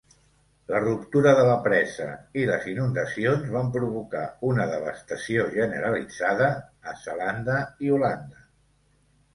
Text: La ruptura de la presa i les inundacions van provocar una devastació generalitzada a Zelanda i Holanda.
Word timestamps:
La 0.69 0.79
ruptura 0.83 1.33
de 1.39 1.43
la 1.49 1.57
presa 1.67 2.07
i 2.43 2.47
les 2.51 2.65
inundacions 2.71 3.53
van 3.57 3.69
provocar 3.77 4.25
una 4.53 4.67
devastació 4.73 5.47
generalitzada 5.59 6.51
a 6.95 6.99
Zelanda 7.07 7.61
i 7.89 7.95
Holanda. 7.99 8.45